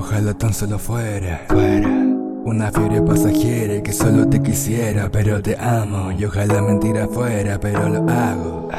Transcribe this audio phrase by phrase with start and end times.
[0.00, 1.88] Ojalá tan solo fuera, fuera
[2.46, 6.10] una fiebre pasajera que solo te quisiera, pero te amo.
[6.10, 8.70] Y ojalá mentira fuera, pero lo hago.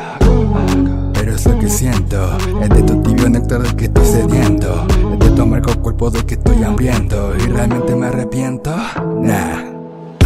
[1.13, 4.87] Pero es lo que siento, es de tu tibio néctar del que estoy sediento.
[5.13, 7.33] Es de tu amargo cuerpo del que estoy hambriento.
[7.37, 8.75] ¿Y realmente me arrepiento?
[9.21, 9.69] Nah.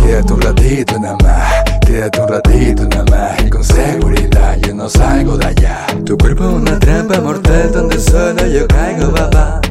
[0.02, 4.88] Quédate un ratito nada más, quédate un ratito nada más Y con seguridad yo no
[4.88, 9.62] salgo de allá Tu cuerpo es una trampa mortal donde solo yo caigo, papá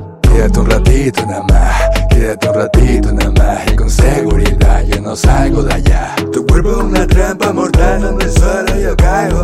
[0.95, 3.73] ratito nada más, quédate un ratito nada más.
[3.73, 6.15] Y con seguridad yo no salgo de allá.
[6.33, 9.43] Tu cuerpo es una trampa mortal donde solo yo caigo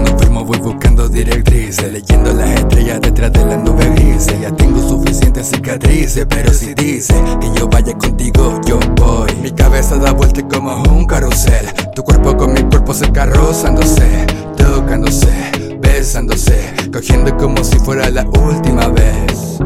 [0.00, 4.40] Mundo enfermo voy buscando directrices Leyendo las estrellas detrás de las nubes grises.
[4.40, 9.28] Ya tengo suficientes cicatrices Pero si dice que yo vaya contigo, yo voy.
[9.42, 11.66] Mi cabeza da vueltas como un carrusel.
[11.94, 18.88] Tu cuerpo con mi cuerpo se carrozándose Tocándose, besándose Cogiendo como si fuera la última
[18.88, 19.58] vez.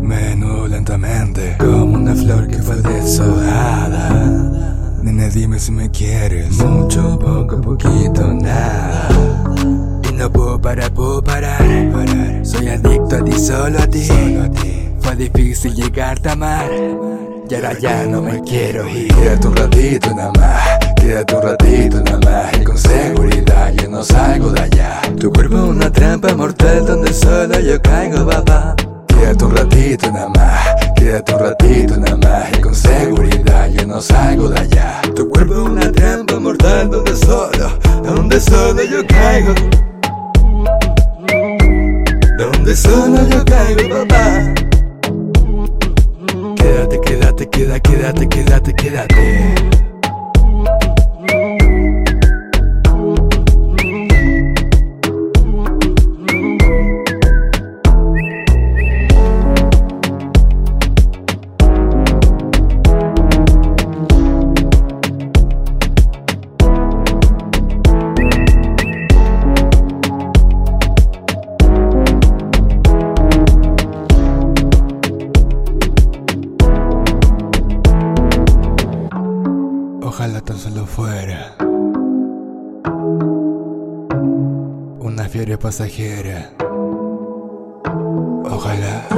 [0.00, 4.36] Menú lentamente Como una flor que fue deshojada.
[5.02, 6.58] Nene dime si me quieres.
[6.58, 9.39] Mucho, poco, poquito, nada
[10.62, 11.58] No puedo parar.
[12.42, 14.90] Soy adicto a ti, solo a ti, solo a ti.
[15.00, 16.70] Fue difícil llegarte a amar.
[17.48, 19.08] Y ahora ya no me quiero ir.
[19.08, 20.94] Quédate un ratito nada más.
[20.96, 22.60] Quédate un ratito nada más.
[22.60, 25.00] Y con seguridad yo no salgo de allá.
[25.18, 28.76] Tu cuerpo es una trampa mortal donde solo yo caigo, papá.
[29.08, 30.60] Quédate un ratito nada más,
[30.94, 32.58] quédate un ratito nada más.
[32.58, 35.00] Y con seguridad yo no salgo de allá.
[35.16, 39.54] Tu cuerpo es una trampa mortal donde solo, donde solo yo caigo
[42.70, 44.54] Donde solo yo caigo, papá.
[46.54, 49.69] Quédate, quédate, quédate, quédate, quédate, quédate
[80.60, 81.56] Solo fuera
[85.00, 86.50] una fiebre pasajera.
[88.44, 89.08] Ojalá.